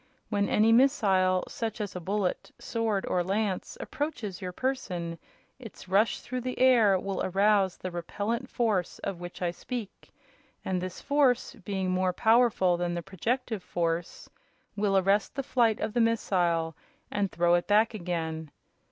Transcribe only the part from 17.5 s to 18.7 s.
it back again.